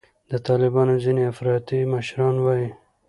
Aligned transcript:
د 0.31 0.33
طالبانو 0.47 0.93
ځیني 1.03 1.23
افراطي 1.31 1.79
مشران 1.93 2.35
وایي 2.41 2.69